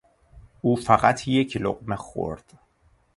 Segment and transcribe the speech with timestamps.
[0.61, 2.53] او فقط یک لقمه خورد.